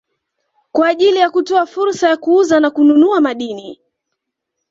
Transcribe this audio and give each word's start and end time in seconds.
kwa 0.71 0.87
ajili 0.87 1.17
ya 1.19 1.29
kutoa 1.29 1.65
fursa 1.65 2.09
ya 2.09 2.17
kuuza 2.17 2.59
na 2.59 2.71
kununua 2.71 3.21
madini 3.21 3.81